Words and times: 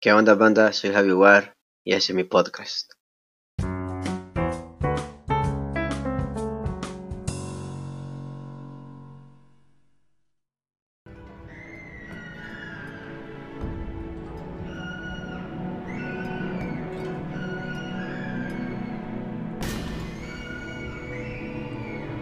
¿Qué 0.00 0.12
onda 0.12 0.36
banda? 0.36 0.72
Soy 0.72 0.92
Javi 0.92 1.10
War 1.10 1.56
y 1.84 1.92
ese 1.92 2.12
es 2.12 2.16
mi 2.16 2.22
podcast. 2.22 2.92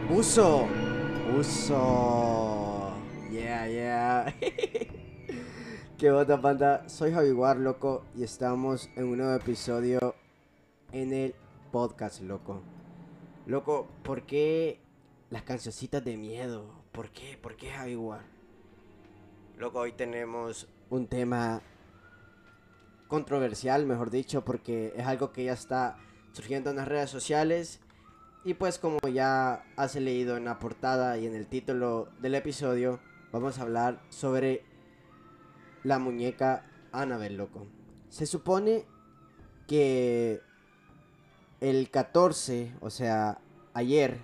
Uso, 0.09 0.67
uso, 1.39 2.95
yeah, 3.31 3.67
yeah. 3.67 4.35
¿Qué 5.99 6.11
onda, 6.11 6.37
banda? 6.37 6.87
Soy 6.91 7.11
Javi 7.11 7.33
War, 7.33 7.57
loco, 7.57 8.05
y 8.15 8.23
estamos 8.23 8.91
en 8.97 9.05
un 9.05 9.17
nuevo 9.17 9.33
episodio 9.33 10.15
en 10.93 11.15
el 11.15 11.35
podcast, 11.73 12.21
loco. 12.21 12.61
Loco, 13.47 13.89
¿por 14.03 14.27
qué 14.27 14.79
las 15.31 15.41
cancioncitas 15.45 16.05
de 16.05 16.19
miedo? 16.19 16.67
¿Por 16.93 17.09
qué? 17.09 17.39
¿Por 17.41 17.57
qué 17.57 17.71
Javi 17.71 17.97
War? 17.97 18.21
Loco, 19.57 19.79
hoy 19.79 19.93
tenemos 19.93 20.69
un 20.91 21.07
tema 21.07 21.63
controversial, 23.09 23.87
mejor 23.87 24.11
dicho, 24.11 24.45
porque 24.45 24.93
es 24.95 25.07
algo 25.07 25.33
que 25.33 25.45
ya 25.45 25.55
está 25.55 25.97
surgiendo 26.33 26.69
en 26.69 26.77
las 26.77 26.89
redes 26.89 27.09
sociales. 27.09 27.81
Y 28.45 28.53
pues 28.53 28.79
como 28.79 28.99
ya 29.09 29.65
has 29.77 29.95
leído 29.95 30.37
en 30.37 30.45
la 30.45 30.59
portada 30.59 31.17
y 31.17 31.27
en 31.27 31.35
el 31.35 31.47
título 31.47 32.11
del 32.21 32.35
episodio, 32.35 33.01
vamos 33.33 33.59
a 33.59 33.63
hablar 33.63 34.03
sobre 34.11 34.76
la 35.87 36.01
muñeca 36.01 36.65
Annabelle, 36.91 37.37
loco. 37.37 37.65
Se 38.09 38.27
supone 38.27 38.85
que 39.69 40.41
el 41.61 41.91
14, 41.91 42.75
o 42.81 42.91
sea, 42.91 43.39
ayer, 43.73 44.19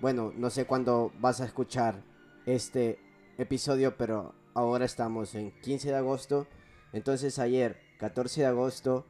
bueno, 0.00 0.32
no 0.36 0.50
sé 0.50 0.66
cuándo 0.66 1.12
vas 1.20 1.40
a 1.40 1.44
escuchar 1.44 2.02
este 2.46 2.98
episodio, 3.38 3.96
pero 3.96 4.34
ahora 4.54 4.84
estamos 4.84 5.36
en 5.36 5.52
15 5.60 5.90
de 5.90 5.96
agosto. 5.96 6.48
Entonces 6.92 7.38
ayer, 7.38 7.80
14 8.00 8.40
de 8.40 8.46
agosto, 8.48 9.06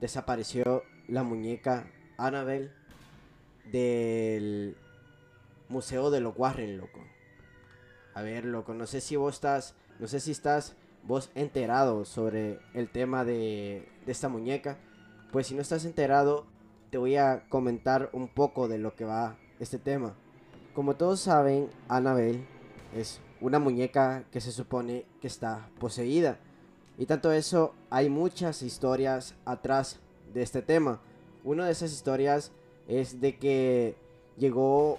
desapareció 0.00 0.84
la 1.06 1.22
muñeca 1.22 1.90
Annabelle 2.16 2.72
del 3.70 4.74
Museo 5.68 6.10
de 6.10 6.20
los 6.20 6.32
Warren, 6.34 6.78
loco. 6.78 7.00
A 8.14 8.22
ver, 8.22 8.46
loco, 8.46 8.72
no 8.72 8.86
sé 8.86 9.02
si 9.02 9.16
vos 9.16 9.34
estás, 9.34 9.74
no 9.98 10.06
sé 10.06 10.20
si 10.20 10.30
estás 10.30 10.76
vos 11.06 11.30
enterado 11.34 12.04
sobre 12.04 12.58
el 12.74 12.88
tema 12.90 13.24
de, 13.24 13.88
esta 14.06 14.28
muñeca. 14.28 14.78
Pues 15.32 15.46
si 15.46 15.54
no 15.54 15.62
estás 15.62 15.84
enterado, 15.84 16.46
te 16.90 16.98
voy 16.98 17.16
a 17.16 17.44
comentar 17.48 18.10
un 18.12 18.28
poco 18.28 18.68
de 18.68 18.78
lo 18.78 18.94
que 18.94 19.04
va 19.04 19.36
este 19.60 19.78
tema. 19.78 20.14
Como 20.74 20.96
todos 20.96 21.20
saben, 21.20 21.70
Annabelle 21.88 22.44
es 22.94 23.20
una 23.40 23.58
muñeca 23.58 24.24
que 24.30 24.40
se 24.40 24.52
supone 24.52 25.06
que 25.20 25.26
está 25.26 25.68
poseída. 25.78 26.38
Y 26.98 27.06
tanto 27.06 27.32
eso, 27.32 27.74
hay 27.90 28.08
muchas 28.08 28.62
historias 28.62 29.34
atrás 29.44 29.98
de 30.32 30.42
este 30.42 30.62
tema. 30.62 31.00
Una 31.44 31.66
de 31.66 31.72
esas 31.72 31.92
historias 31.92 32.52
es 32.88 33.20
de 33.20 33.36
que 33.36 33.96
llegó 34.36 34.98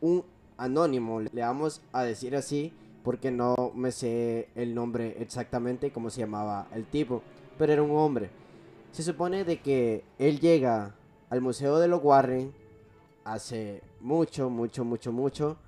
un 0.00 0.24
anónimo, 0.56 1.20
le 1.20 1.40
vamos 1.42 1.82
a 1.92 2.04
decir 2.04 2.36
así, 2.36 2.72
porque 3.04 3.30
no 3.30 3.54
me 3.74 3.92
sé 3.92 4.48
el 4.56 4.74
nombre 4.74 5.18
exactamente 5.20 5.92
cómo 5.92 6.08
se 6.10 6.22
llamaba 6.22 6.66
el 6.74 6.86
tipo, 6.86 7.22
pero 7.58 7.72
era 7.72 7.82
un 7.82 7.92
hombre. 7.92 8.30
Se 8.92 9.02
supone 9.02 9.44
de 9.44 9.60
que 9.60 10.02
él 10.18 10.40
llega 10.40 10.94
al 11.28 11.42
Museo 11.42 11.78
de 11.78 11.86
los 11.86 12.02
Warren 12.02 12.52
hace 13.24 13.82
mucho, 14.00 14.48
mucho, 14.48 14.84
mucho, 14.84 15.12
mucho 15.12 15.58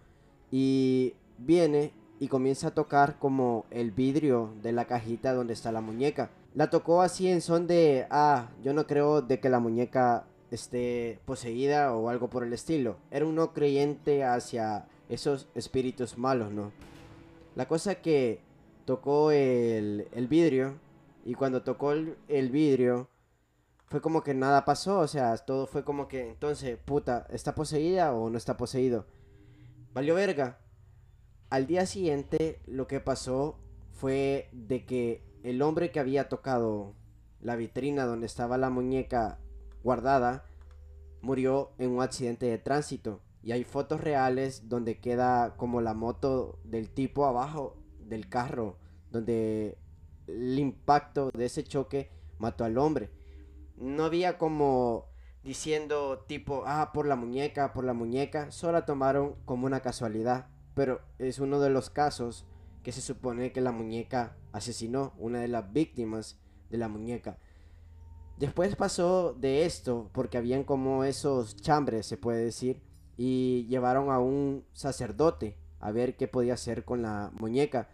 y 0.51 1.15
viene 1.39 1.93
y 2.19 2.29
comienza 2.29 2.69
a 2.69 2.75
tocar 2.75 3.19
como 3.19 3.67
el 3.71 3.91
vidrio 3.91 4.55
de 4.63 4.73
la 4.73 4.87
cajita 4.87 5.35
donde 5.35 5.53
está 5.53 5.71
la 5.73 5.83
muñeca. 5.83 6.31
La 6.55 6.71
tocó 6.71 7.03
así 7.03 7.29
en 7.29 7.43
son 7.43 7.67
de, 7.67 8.07
ah, 8.11 8.49
yo 8.65 8.73
no 8.73 8.87
creo 8.87 9.21
de 9.21 9.41
que 9.41 9.51
la 9.51 9.61
muñeca 9.61 10.25
esté 10.51 11.19
poseída 11.27 11.95
o 11.95 12.09
algo 12.09 12.31
por 12.31 12.45
el 12.45 12.55
estilo. 12.55 12.97
Era 13.11 13.27
un 13.27 13.35
no 13.35 13.53
creyente 13.53 14.25
hacia 14.25 14.87
esos 15.11 15.49
espíritus 15.55 16.17
malos, 16.17 16.51
¿no? 16.51 16.73
La 17.57 17.67
cosa 17.67 17.97
que 17.97 18.43
tocó 18.85 19.31
el, 19.31 20.07
vidrio 20.29 20.79
y 21.25 21.35
cuando 21.35 21.63
tocó 21.63 21.93
el, 21.93 22.19
el, 22.29 22.51
vidrio 22.51 23.09
fue 23.87 24.03
como 24.03 24.23
que 24.23 24.35
nada 24.35 24.67
pasó, 24.67 24.99
o 25.01 25.09
sea, 25.09 25.35
todo 25.39 25.67
fue 25.67 25.83
como 25.83 26.07
que 26.07 26.29
entonces, 26.29 26.79
puta, 26.79 27.27
¿está 27.31 27.55
poseída 27.55 28.13
o 28.13 28.29
no 28.29 28.37
está 28.37 28.59
poseído? 28.59 29.07
Valió 29.95 30.15
verga. 30.15 30.59
Al 31.49 31.67
día 31.67 31.87
siguiente 31.87 32.61
lo 32.67 32.87
que 32.87 33.01
pasó 33.01 33.59
fue 33.91 34.51
de 34.53 34.85
que 34.85 35.25
el 35.43 35.63
hombre 35.63 35.91
que 35.91 36.01
había 36.01 36.29
tocado 36.29 36.95
la 37.41 37.57
vitrina 37.57 38.05
donde 38.05 38.27
estaba 38.27 38.59
la 38.59 38.69
muñeca 38.69 39.39
guardada 39.83 40.45
murió 41.23 41.73
en 41.79 41.93
un 41.93 42.03
accidente 42.03 42.45
de 42.45 42.59
tránsito. 42.59 43.23
Y 43.47 43.53
hay 43.53 43.63
fotos 43.63 44.01
reales 44.01 44.69
donde 44.69 44.99
queda 44.99 45.57
como 45.57 45.81
la 45.81 45.95
moto 45.95 46.59
del 46.65 46.91
tipo 46.91 47.27
abajo 47.27 47.77
del 48.01 48.29
carro, 48.29 48.77
donde 49.13 49.79
el 50.27 50.59
impacto 50.59 51.31
de 51.33 51.45
ese 51.45 51.63
choque 51.63 52.11
mató 52.39 52.65
al 52.65 52.77
hombre. 52.77 53.13
No 53.77 54.05
había 54.05 54.37
como 54.37 55.07
diciendo 55.45 56.25
tipo, 56.27 56.65
ah, 56.67 56.91
por 56.93 57.07
la 57.07 57.15
muñeca, 57.15 57.73
por 57.73 57.85
la 57.85 57.93
muñeca, 57.93 58.51
solo 58.51 58.73
la 58.73 58.85
tomaron 58.85 59.37
como 59.45 59.67
una 59.67 59.79
casualidad. 59.79 60.49
Pero 60.75 61.03
es 61.21 61.39
uno 61.39 61.61
de 61.61 61.71
los 61.71 61.89
casos 61.89 62.49
que 62.83 62.91
se 62.91 63.01
supone 63.01 63.53
que 63.53 63.61
la 63.61 63.71
muñeca 63.71 64.37
asesinó, 64.51 65.15
una 65.19 65.39
de 65.39 65.47
las 65.47 65.73
víctimas 65.73 66.41
de 66.69 66.79
la 66.79 66.89
muñeca. 66.89 67.39
Después 68.39 68.75
pasó 68.75 69.35
de 69.35 69.67
esto, 69.67 70.11
porque 70.13 70.37
habían 70.37 70.65
como 70.65 71.05
esos 71.05 71.55
chambres, 71.55 72.07
se 72.07 72.17
puede 72.17 72.45
decir, 72.45 72.83
y 73.17 73.67
llevaron 73.69 74.11
a 74.11 74.19
un 74.19 74.65
sacerdote 74.73 75.57
a 75.81 75.91
ver 75.91 76.17
qué 76.17 76.29
podía 76.29 76.55
hacer 76.55 76.85
con 76.85 77.03
la 77.03 77.31
muñeca. 77.39 77.89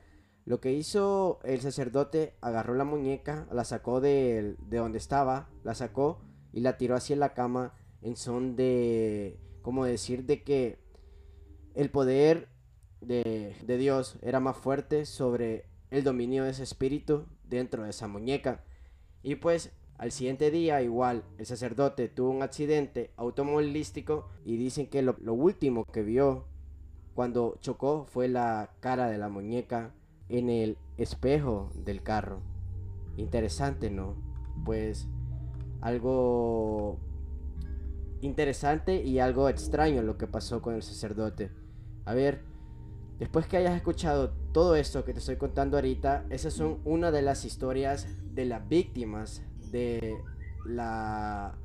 Lo 0.45 0.61
que 0.61 0.73
hizo 0.73 1.41
el 1.45 1.61
sacerdote, 1.61 2.35
agarró 2.41 2.75
la 2.75 2.85
muñeca, 2.85 3.47
la 3.53 3.65
sacó 3.65 4.01
de, 4.01 4.57
de 4.69 4.79
donde 4.79 4.99
estaba, 4.99 5.49
la 5.63 5.75
sacó 5.75 6.21
y 6.53 6.61
la 6.61 6.77
tiró 6.77 6.97
hacia 6.97 7.17
la 7.17 7.35
cama 7.35 7.75
en 8.01 8.17
son 8.17 8.57
de, 8.57 9.39
como 9.63 9.85
decir, 9.85 10.25
de 10.25 10.43
que 10.43 10.79
el 11.75 11.91
poder 11.91 12.49
de, 13.01 13.55
de 13.65 13.77
Dios 13.77 14.19
era 14.23 14.41
más 14.41 14.57
fuerte 14.57 15.07
sobre 15.07 15.67
el 15.91 16.05
dominio 16.05 16.45
de 16.45 16.51
ese 16.51 16.65
espíritu 16.65 17.27
dentro 17.45 17.85
de 17.85 17.91
esa 17.91 18.09
muñeca. 18.09 18.65
Y 19.23 19.37
pues 19.37 19.73
al 20.03 20.11
siguiente 20.11 20.51
día, 20.51 20.83
igual, 20.83 21.23
el 21.39 21.47
sacerdote 21.47 22.09
tuvo 22.09 22.31
un 22.31 22.43
accidente 22.43 23.13
automovilístico 23.17 24.31
y 24.45 24.57
dicen 24.57 24.89
que 24.89 25.01
lo, 25.01 25.15
último 25.33 25.85
que 25.85 26.03
vio 26.03 26.47
cuando 27.15 27.57
chocó 27.61 28.07
fue 28.11 28.27
la 28.27 28.71
cara 28.81 29.09
de 29.09 29.19
la 29.19 29.29
muñeca 29.29 29.95
en 30.29 30.51
el 30.51 30.77
espejo 30.97 31.71
del 31.77 32.03
carro. 32.03 32.41
Interesante, 33.17 33.91
¿no? 33.91 34.17
Pues 34.65 35.07
algo 35.81 36.99
interesante 38.23 39.05
y 39.05 39.21
algo 39.21 39.49
extraño 39.49 40.03
lo 40.03 40.19
que 40.19 40.27
pasó 40.27 40.63
con 40.63 40.75
el 40.75 40.83
sacerdote. 40.83 41.53
A 42.07 42.15
ver, 42.15 42.43
después 43.21 43.47
que 43.47 43.57
hayas 43.59 43.77
escuchado 43.77 44.33
todo 44.51 44.75
esto 44.75 45.05
que 45.05 45.13
te 45.13 45.21
estoy 45.21 45.37
contando 45.37 45.77
ahorita, 45.77 46.27
esas 46.29 46.55
son 46.55 46.81
una 46.85 47.13
de 47.13 47.23
las 47.23 47.45
historias 47.45 48.09
de 48.35 48.47
las 48.47 48.69
víctimas 48.69 49.45
de 49.73 50.17
la 50.65 51.59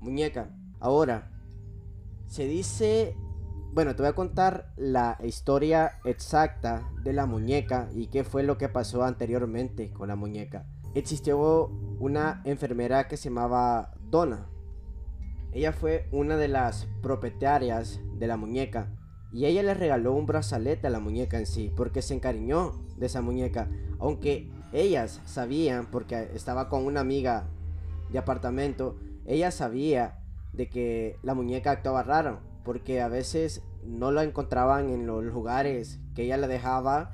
muñeca. 0.00 0.54
Ahora, 0.78 1.30
se 2.26 2.46
dice, 2.46 3.16
bueno, 3.72 3.96
te 3.96 4.02
voy 4.02 4.10
a 4.10 4.14
contar 4.14 4.72
la 4.76 5.18
historia 5.24 5.98
exacta 6.04 6.88
de 7.02 7.12
la 7.12 7.26
muñeca 7.26 7.88
y 7.94 8.06
qué 8.06 8.22
fue 8.22 8.42
lo 8.42 8.58
que 8.58 8.68
pasó 8.68 9.02
anteriormente 9.02 9.90
con 9.92 10.08
la 10.08 10.16
muñeca. 10.16 10.66
Existió 10.94 11.66
una 11.98 12.42
enfermera 12.44 13.08
que 13.08 13.16
se 13.16 13.30
llamaba 13.30 13.94
Donna. 14.10 14.46
Ella 15.52 15.72
fue 15.72 16.08
una 16.12 16.36
de 16.36 16.48
las 16.48 16.86
propietarias 17.02 18.00
de 18.18 18.26
la 18.26 18.36
muñeca 18.36 18.90
y 19.32 19.46
ella 19.46 19.62
le 19.62 19.74
regaló 19.74 20.12
un 20.12 20.26
brazalete 20.26 20.86
a 20.86 20.90
la 20.90 21.00
muñeca 21.00 21.38
en 21.38 21.46
sí 21.46 21.72
porque 21.74 22.02
se 22.02 22.14
encariñó 22.14 22.72
de 22.96 23.06
esa 23.06 23.22
muñeca. 23.22 23.68
Aunque 23.98 24.50
ellas 24.72 25.20
sabían, 25.24 25.86
porque 25.90 26.30
estaba 26.34 26.68
con 26.68 26.84
una 26.84 27.00
amiga 27.00 27.48
de 28.14 28.20
apartamento, 28.20 28.96
ella 29.26 29.50
sabía 29.50 30.20
de 30.52 30.68
que 30.68 31.18
la 31.22 31.34
muñeca 31.34 31.72
actuaba 31.72 32.02
raro, 32.02 32.40
porque 32.64 33.02
a 33.02 33.08
veces 33.08 33.62
no 33.84 34.12
la 34.12 34.22
encontraban 34.22 34.88
en 34.88 35.06
los 35.06 35.22
lugares 35.24 35.98
que 36.14 36.22
ella 36.22 36.36
la 36.36 36.46
dejaba 36.46 37.10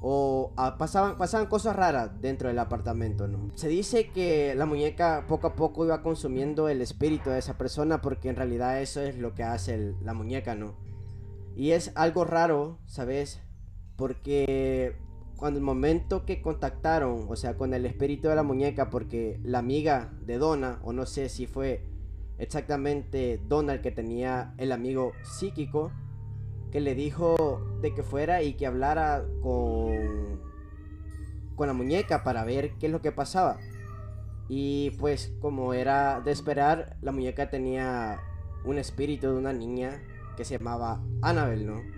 o 0.00 0.52
ah, 0.56 0.76
pasaban, 0.78 1.18
pasaban 1.18 1.48
cosas 1.48 1.74
raras 1.74 2.20
dentro 2.20 2.48
del 2.48 2.58
apartamento. 2.58 3.28
Se 3.54 3.68
dice 3.68 4.10
que 4.10 4.54
la 4.54 4.64
muñeca 4.64 5.24
poco 5.26 5.48
a 5.48 5.54
poco 5.56 5.84
iba 5.84 6.02
consumiendo 6.02 6.68
el 6.68 6.80
espíritu 6.82 7.30
de 7.30 7.38
esa 7.38 7.58
persona 7.58 8.00
porque 8.00 8.28
en 8.28 8.36
realidad 8.36 8.80
eso 8.80 9.00
es 9.00 9.18
lo 9.18 9.34
que 9.34 9.42
hace 9.42 9.94
la 10.02 10.14
muñeca, 10.14 10.54
¿no? 10.54 10.74
Y 11.56 11.72
es 11.72 11.90
algo 11.94 12.24
raro, 12.24 12.78
¿sabes? 12.86 13.40
Porque 13.96 14.96
cuando 15.44 15.58
el 15.58 15.64
momento 15.66 16.24
que 16.24 16.40
contactaron, 16.40 17.26
o 17.28 17.36
sea, 17.36 17.58
con 17.58 17.74
el 17.74 17.84
espíritu 17.84 18.28
de 18.28 18.34
la 18.34 18.42
muñeca, 18.42 18.88
porque 18.88 19.38
la 19.42 19.58
amiga 19.58 20.10
de 20.24 20.38
Donna, 20.38 20.80
o 20.84 20.94
no 20.94 21.04
sé 21.04 21.28
si 21.28 21.46
fue 21.46 21.84
exactamente 22.38 23.42
Donna 23.46 23.74
el 23.74 23.82
que 23.82 23.90
tenía 23.90 24.54
el 24.56 24.72
amigo 24.72 25.12
psíquico, 25.22 25.92
que 26.72 26.80
le 26.80 26.94
dijo 26.94 27.60
de 27.82 27.92
que 27.92 28.02
fuera 28.02 28.42
y 28.42 28.54
que 28.54 28.66
hablara 28.66 29.26
con, 29.42 30.40
con 31.56 31.66
la 31.66 31.74
muñeca 31.74 32.24
para 32.24 32.42
ver 32.44 32.78
qué 32.78 32.86
es 32.86 32.92
lo 32.92 33.02
que 33.02 33.12
pasaba. 33.12 33.58
Y 34.48 34.92
pues 34.92 35.34
como 35.42 35.74
era 35.74 36.22
de 36.22 36.32
esperar, 36.32 36.96
la 37.02 37.12
muñeca 37.12 37.50
tenía 37.50 38.18
un 38.64 38.78
espíritu 38.78 39.26
de 39.26 39.34
una 39.34 39.52
niña 39.52 40.00
que 40.38 40.46
se 40.46 40.56
llamaba 40.56 41.02
Annabel, 41.20 41.66
¿no? 41.66 41.93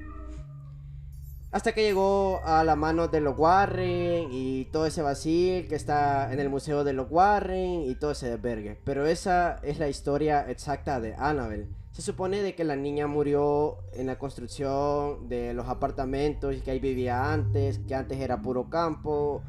Hasta 1.52 1.72
que 1.72 1.82
llegó 1.82 2.40
a 2.44 2.64
la 2.64 2.76
mano 2.76 3.08
de 3.08 3.20
los 3.20 3.38
Warren 3.38 4.28
y 4.30 4.66
todo 4.66 4.84
ese 4.86 5.00
vacío 5.00 5.66
que 5.68 5.76
está 5.76 6.32
en 6.32 6.40
el 6.40 6.50
museo 6.50 6.84
de 6.84 6.92
los 6.92 7.06
Warren 7.10 7.82
y 7.82 7.94
todo 7.94 8.10
ese 8.10 8.28
desvergue. 8.28 8.78
Pero 8.84 9.06
esa 9.06 9.60
es 9.62 9.78
la 9.78 9.88
historia 9.88 10.50
exacta 10.50 11.00
de 11.00 11.14
Annabel. 11.14 11.68
Se 11.92 12.02
supone 12.02 12.42
de 12.42 12.54
que 12.54 12.64
la 12.64 12.76
niña 12.76 13.06
murió 13.06 13.78
en 13.94 14.06
la 14.06 14.18
construcción 14.18 15.28
de 15.28 15.54
los 15.54 15.66
apartamentos 15.68 16.54
que 16.62 16.70
ahí 16.72 16.78
vivía 16.78 17.32
antes, 17.32 17.78
que 17.78 17.94
antes 17.94 18.18
era 18.18 18.42
puro 18.42 18.68
campo 18.68 19.42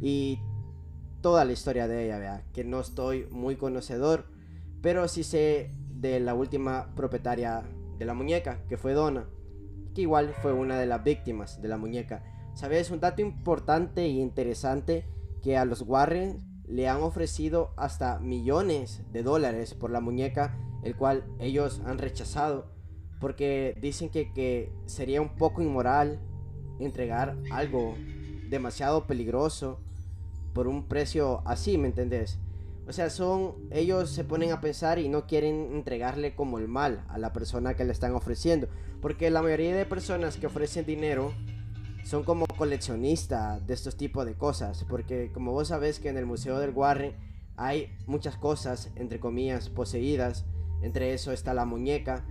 y 0.00 0.38
toda 1.22 1.44
la 1.44 1.52
historia 1.52 1.88
de 1.88 2.04
ella, 2.04 2.18
vea, 2.18 2.42
que 2.52 2.64
no 2.64 2.80
estoy 2.80 3.26
muy 3.30 3.56
conocedor, 3.56 4.26
pero 4.82 5.08
sí 5.08 5.24
sé 5.24 5.70
de 5.88 6.20
la 6.20 6.34
última 6.34 6.94
propietaria 6.94 7.62
de 7.98 8.04
la 8.04 8.12
muñeca, 8.12 8.58
que 8.68 8.76
fue 8.76 8.92
Donna, 8.92 9.26
que 9.96 10.02
igual 10.02 10.34
fue 10.42 10.52
una 10.52 10.78
de 10.78 10.84
las 10.84 11.02
víctimas 11.02 11.62
de 11.62 11.68
la 11.68 11.78
muñeca. 11.78 12.22
¿Sabes? 12.52 12.90
Un 12.90 13.00
dato 13.00 13.22
importante 13.22 14.02
e 14.02 14.08
interesante 14.08 15.06
que 15.42 15.56
a 15.56 15.64
los 15.64 15.80
Warren 15.82 16.62
le 16.68 16.86
han 16.86 17.02
ofrecido 17.02 17.72
hasta 17.76 18.18
millones 18.18 19.02
de 19.10 19.22
dólares 19.22 19.72
por 19.72 19.90
la 19.90 20.00
muñeca 20.00 20.54
el 20.82 20.96
cual 20.96 21.24
ellos 21.38 21.80
han 21.86 21.98
rechazado 21.98 22.66
porque 23.20 23.76
dicen 23.80 24.10
que, 24.10 24.70
sería 24.84 25.22
un 25.22 25.30
poco 25.30 25.62
inmoral 25.62 26.20
entregar 26.78 27.38
algo 27.50 27.94
demasiado 28.50 29.06
peligroso 29.06 29.80
por 30.52 30.68
un 30.68 30.86
precio 30.86 31.42
así, 31.46 31.78
¿me 31.78 31.88
entendés? 31.88 32.38
O 32.86 32.92
sea, 32.92 33.10
son 33.10 33.54
ellos 33.70 34.10
se 34.10 34.22
ponen 34.22 34.52
a 34.52 34.60
pensar 34.60 34.98
y 34.98 35.08
no 35.08 35.26
quieren 35.26 35.70
entregarle 35.72 36.34
como 36.34 36.58
el 36.58 36.68
mal 36.68 37.04
a 37.08 37.18
la 37.18 37.32
persona 37.32 37.74
que 37.74 37.84
le 37.84 37.92
están 37.92 38.14
ofreciendo, 38.14 38.68
porque 39.06 39.30
la 39.30 39.40
mayoría 39.40 39.76
de 39.76 39.86
personas 39.86 40.36
que 40.36 40.48
ofrecen 40.48 40.84
dinero 40.84 41.32
son 42.02 42.24
como 42.24 42.44
coleccionistas 42.44 43.64
de 43.64 43.72
estos 43.72 43.96
tipos 43.96 44.26
de 44.26 44.34
cosas, 44.34 44.84
porque 44.88 45.30
como 45.32 45.52
vos 45.52 45.68
sabés 45.68 46.00
que 46.00 46.08
en 46.08 46.16
el 46.16 46.26
Museo 46.26 46.58
del 46.58 46.70
Warren 46.70 47.14
hay 47.54 47.96
muchas 48.08 48.36
cosas 48.36 48.90
entre 48.96 49.20
comillas 49.20 49.68
poseídas 49.68 50.44
entre 50.82 51.14
eso 51.14 51.30
está 51.30 51.54
la 51.54 51.64
muñeca, 51.64 52.24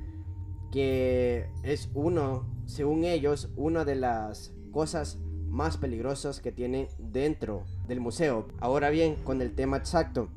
que 0.70 1.50
es 1.64 1.90
uno, 1.94 2.46
según 2.66 3.06
ellos, 3.06 3.54
una 3.56 3.86
de 3.86 3.96
las 3.96 4.54
cosas 4.74 5.18
más 5.48 5.78
peligrosas 5.78 6.42
que 6.42 6.52
tienen 6.52 6.90
dentro 7.00 7.64
del 7.88 8.02
museo. 8.02 8.50
Ahora 8.60 8.90
bien, 8.90 9.16
con 9.24 9.42
el 9.42 9.56
tema 9.56 9.78
exacto. 9.78 10.28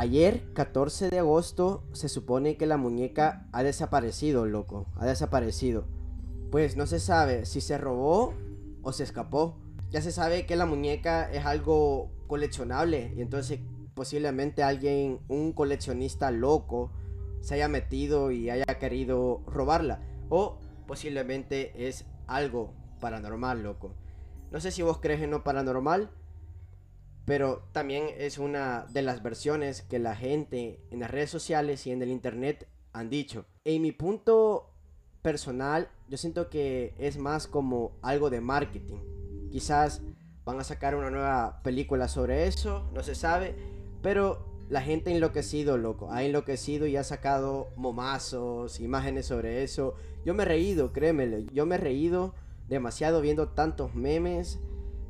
Ayer, 0.00 0.40
14 0.54 1.10
de 1.10 1.18
agosto, 1.18 1.84
se 1.92 2.08
supone 2.08 2.56
que 2.56 2.64
la 2.64 2.78
muñeca 2.78 3.46
ha 3.52 3.62
desaparecido, 3.62 4.46
loco. 4.46 4.86
Ha 4.96 5.04
desaparecido. 5.04 5.84
Pues 6.50 6.74
no 6.74 6.86
se 6.86 6.98
sabe 6.98 7.44
si 7.44 7.60
se 7.60 7.76
robó 7.76 8.32
o 8.82 8.94
se 8.94 9.02
escapó. 9.02 9.58
Ya 9.90 10.00
se 10.00 10.10
sabe 10.10 10.46
que 10.46 10.56
la 10.56 10.64
muñeca 10.64 11.30
es 11.30 11.44
algo 11.44 12.10
coleccionable 12.28 13.12
y 13.14 13.20
entonces 13.20 13.60
posiblemente 13.92 14.62
alguien, 14.62 15.20
un 15.28 15.52
coleccionista 15.52 16.30
loco, 16.30 16.90
se 17.42 17.56
haya 17.56 17.68
metido 17.68 18.30
y 18.30 18.48
haya 18.48 18.64
querido 18.64 19.42
robarla. 19.46 20.00
O 20.30 20.60
posiblemente 20.86 21.86
es 21.86 22.06
algo 22.26 22.72
paranormal, 23.00 23.62
loco. 23.62 23.92
No 24.50 24.60
sé 24.60 24.70
si 24.70 24.80
vos 24.80 24.98
crees 24.98 25.20
en 25.20 25.32
lo 25.32 25.44
paranormal, 25.44 26.10
pero 27.24 27.62
también 27.72 28.06
es 28.16 28.38
una 28.38 28.86
de 28.90 29.02
las 29.02 29.22
versiones 29.22 29.82
que 29.82 29.98
la 29.98 30.16
gente 30.16 30.80
en 30.90 31.00
las 31.00 31.10
redes 31.10 31.30
sociales 31.30 31.86
y 31.86 31.92
en 31.92 32.02
el 32.02 32.10
internet 32.10 32.68
han 32.92 33.10
dicho. 33.10 33.46
En 33.64 33.82
mi 33.82 33.92
punto 33.92 34.70
personal, 35.22 35.88
yo 36.08 36.16
siento 36.16 36.48
que 36.48 36.94
es 36.98 37.18
más 37.18 37.46
como 37.46 37.92
algo 38.02 38.30
de 38.30 38.40
marketing. 38.40 38.98
Quizás 39.50 40.02
van 40.44 40.58
a 40.58 40.64
sacar 40.64 40.94
una 40.94 41.10
nueva 41.10 41.60
película 41.62 42.08
sobre 42.08 42.46
eso, 42.46 42.88
no 42.92 43.02
se 43.02 43.14
sabe, 43.14 43.54
pero 44.02 44.50
la 44.68 44.82
gente 44.82 45.10
ha 45.10 45.14
enloquecido, 45.14 45.76
loco. 45.76 46.10
Ha 46.12 46.22
enloquecido 46.22 46.86
y 46.86 46.96
ha 46.96 47.04
sacado 47.04 47.68
momazos, 47.76 48.80
imágenes 48.80 49.26
sobre 49.26 49.62
eso. 49.64 49.94
Yo 50.24 50.32
me 50.32 50.44
he 50.44 50.46
reído, 50.46 50.92
créemelo. 50.92 51.38
Yo 51.52 51.66
me 51.66 51.74
he 51.74 51.78
reído 51.78 52.34
demasiado 52.68 53.20
viendo 53.20 53.48
tantos 53.48 53.94
memes, 53.96 54.60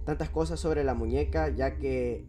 tantas 0.05 0.31
cosas 0.31 0.61
sobre 0.61 0.85
la 0.85 0.95
muñeca, 0.95 1.49
ya 1.49 1.77
que 1.77 2.29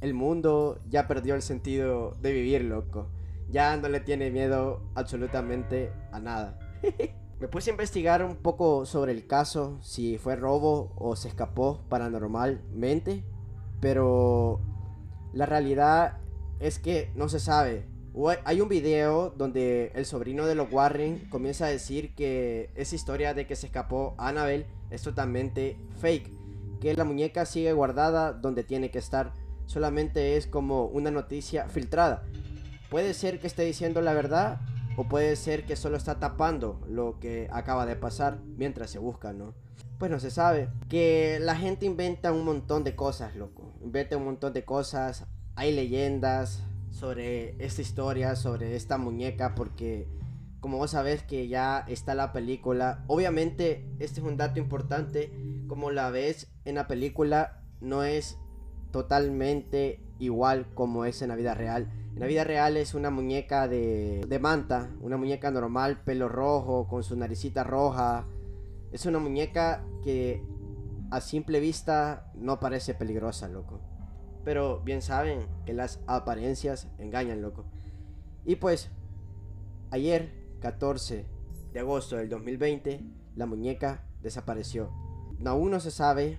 el 0.00 0.14
mundo 0.14 0.80
ya 0.88 1.06
perdió 1.06 1.34
el 1.34 1.42
sentido 1.42 2.16
de 2.20 2.32
vivir, 2.32 2.62
loco. 2.64 3.08
Ya 3.48 3.76
no 3.76 3.88
le 3.88 4.00
tiene 4.00 4.30
miedo 4.30 4.82
absolutamente 4.94 5.92
a 6.10 6.20
nada. 6.20 6.58
me 7.40 7.48
puse 7.48 7.70
a 7.70 7.72
investigar 7.72 8.24
un 8.24 8.36
poco 8.36 8.86
sobre 8.86 9.12
el 9.12 9.26
caso, 9.26 9.78
si 9.82 10.18
fue 10.18 10.36
robo 10.36 10.92
o 10.96 11.16
se 11.16 11.28
escapó 11.28 11.80
paranormalmente, 11.88 13.24
pero 13.80 14.60
la 15.32 15.46
realidad 15.46 16.18
es 16.60 16.78
que 16.78 17.10
no 17.14 17.28
se 17.28 17.40
sabe. 17.40 17.86
Hay 18.44 18.60
un 18.60 18.68
video 18.68 19.30
donde 19.30 19.90
el 19.94 20.04
sobrino 20.04 20.46
de 20.46 20.54
los 20.54 20.70
Warren 20.70 21.28
comienza 21.30 21.66
a 21.66 21.68
decir 21.68 22.14
que 22.14 22.70
esa 22.74 22.94
historia 22.94 23.34
de 23.34 23.46
que 23.46 23.56
se 23.56 23.66
escapó 23.66 24.14
Annabelle 24.18 24.66
es 24.90 25.02
totalmente 25.02 25.76
fake. 26.00 26.41
Que 26.82 26.94
la 26.94 27.04
muñeca 27.04 27.46
sigue 27.46 27.72
guardada 27.72 28.34
donde 28.34 28.62
tiene 28.62 28.90
que 28.90 28.98
estar. 28.98 29.32
Solamente 29.64 30.36
es 30.36 30.46
como 30.46 30.84
una 30.84 31.10
noticia 31.10 31.68
filtrada. 31.68 32.24
Puede 32.90 33.14
ser 33.14 33.40
que 33.40 33.46
esté 33.46 33.62
diciendo 33.62 34.02
la 34.02 34.12
verdad 34.12 34.60
o 34.98 35.08
puede 35.08 35.36
ser 35.36 35.64
que 35.64 35.76
solo 35.76 35.96
está 35.96 36.18
tapando 36.18 36.78
lo 36.86 37.18
que 37.18 37.48
acaba 37.50 37.86
de 37.86 37.96
pasar 37.96 38.40
mientras 38.58 38.90
se 38.90 38.98
busca, 38.98 39.32
¿no? 39.32 39.54
Pues 39.96 40.10
no 40.10 40.20
se 40.20 40.30
sabe. 40.30 40.68
Que 40.90 41.38
la 41.40 41.56
gente 41.56 41.86
inventa 41.86 42.32
un 42.32 42.44
montón 42.44 42.84
de 42.84 42.94
cosas, 42.94 43.34
loco. 43.34 43.72
Inventa 43.80 44.18
un 44.18 44.24
montón 44.26 44.52
de 44.52 44.64
cosas 44.64 45.24
hay 45.54 45.74
leyendas 45.74 46.62
sobre 46.90 47.62
esta 47.64 47.82
historia, 47.82 48.36
sobre 48.36 48.76
esta 48.76 48.98
muñeca, 48.98 49.54
porque 49.54 50.08
como 50.60 50.78
vos 50.78 50.92
sabés 50.92 51.22
que 51.22 51.48
ya 51.48 51.84
está 51.88 52.14
la 52.14 52.32
película, 52.32 53.04
obviamente 53.06 53.84
este 53.98 54.20
es 54.20 54.26
un 54.26 54.36
dato 54.36 54.60
importante, 54.60 55.32
como 55.72 55.90
la 55.90 56.10
ves 56.10 56.52
en 56.66 56.74
la 56.74 56.86
película 56.86 57.62
no 57.80 58.04
es 58.04 58.36
totalmente 58.90 60.04
igual 60.18 60.66
como 60.74 61.06
es 61.06 61.22
en 61.22 61.28
la 61.28 61.34
vida 61.34 61.54
real. 61.54 61.90
En 62.12 62.20
la 62.20 62.26
vida 62.26 62.44
real 62.44 62.76
es 62.76 62.92
una 62.92 63.08
muñeca 63.08 63.68
de, 63.68 64.38
manta, 64.38 64.90
una 65.00 65.16
muñeca 65.16 65.50
normal, 65.50 66.02
pelo 66.04 66.28
rojo, 66.28 66.86
con 66.88 67.02
su 67.02 67.16
naricita 67.16 67.64
roja. 67.64 68.26
Es 68.92 69.06
una 69.06 69.18
muñeca 69.18 69.82
que 70.04 70.44
a 71.10 71.22
simple 71.22 71.58
vista 71.58 72.30
no 72.34 72.60
parece 72.60 72.92
peligrosa, 72.92 73.48
loco. 73.48 73.80
Pero 74.44 74.80
bien 74.80 75.00
saben 75.00 75.46
que 75.64 75.72
las 75.72 76.00
apariencias 76.06 76.86
engañan, 76.98 77.40
loco. 77.40 77.64
Y 78.44 78.56
pues, 78.56 78.90
ayer, 79.90 80.34
14 80.60 81.24
de 81.72 81.80
agosto 81.80 82.16
del 82.16 82.28
2020, 82.28 83.00
la 83.36 83.46
muñeca 83.46 84.04
desapareció. 84.20 85.01
Aún 85.44 85.70
no 85.70 85.80
se 85.80 85.90
sabe 85.90 86.38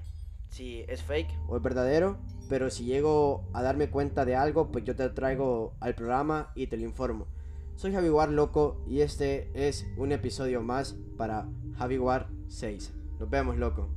si 0.50 0.86
es 0.88 1.02
fake 1.02 1.38
o 1.48 1.58
es 1.58 1.64
verdadero, 1.64 2.18
pero 2.48 2.70
si 2.70 2.86
llego 2.86 3.44
a 3.54 3.62
darme 3.62 3.90
cuenta 3.90 4.26
de 4.26 4.36
algo, 4.36 4.72
pues 4.72 4.84
yo 4.84 4.96
te 4.96 5.10
traigo 5.10 5.74
al 5.80 5.96
programa 5.96 6.52
y 6.56 6.68
te 6.68 6.78
lo 6.78 6.84
informo. 6.84 7.28
Soy 7.76 7.92
Javi 7.92 8.10
War 8.10 8.30
Loco 8.30 8.82
y 8.88 9.02
este 9.02 9.50
es 9.54 9.86
un 9.98 10.12
episodio 10.12 10.62
más 10.62 10.96
para 11.18 11.48
Javi 11.78 11.98
War 11.98 12.30
6. 12.48 12.94
Nos 13.20 13.30
vemos, 13.30 13.58
loco. 13.58 13.90